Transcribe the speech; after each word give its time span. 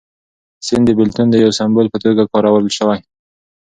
سیند 0.65 0.83
د 0.87 0.89
بېلتون 0.97 1.27
د 1.29 1.35
یو 1.43 1.51
سمبول 1.59 1.87
په 1.91 1.97
توګه 2.03 2.29
کارول 2.31 2.65
شوی. 2.77 2.99